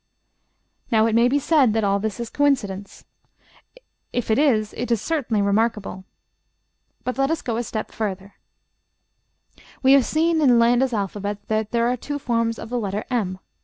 Now 0.89 1.05
it 1.05 1.13
may 1.13 1.27
be 1.27 1.37
said 1.37 1.73
that 1.73 1.83
all 1.83 1.99
this 1.99 2.19
is 2.19 2.31
coincidence. 2.31 3.05
If 4.11 4.31
it 4.31 4.39
is, 4.39 4.73
it 4.75 4.89
is 4.89 4.99
certainly 4.99 5.43
remarkable. 5.43 6.05
But 7.03 7.19
let 7.19 7.29
us 7.29 7.43
go 7.43 7.55
a 7.57 7.61
step 7.61 7.91
farther: 7.91 8.33
We 9.83 9.93
have 9.93 10.03
seen 10.05 10.41
in 10.41 10.57
Landa's 10.57 10.91
alphabet 10.91 11.47
that 11.49 11.69
there 11.69 11.87
are 11.87 11.97
two 11.97 12.17
forms 12.17 12.57
of 12.57 12.69
the 12.69 12.79
letter 12.79 13.05
m. 13.11 13.37